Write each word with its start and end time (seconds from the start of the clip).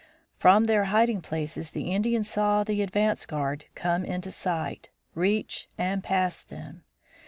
From 0.39 0.63
their 0.63 0.85
hiding 0.85 1.21
places 1.21 1.69
the 1.69 1.91
Indians 1.93 2.27
saw 2.27 2.63
the 2.63 2.81
advance 2.81 3.23
guard 3.27 3.65
come 3.75 4.03
into 4.03 4.31
sight, 4.31 4.89
reach, 5.13 5.69
and 5.77 6.03
pass 6.03 6.43
them. 6.43 6.85